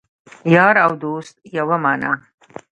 [0.55, 2.13] یار او دوست یوه معنی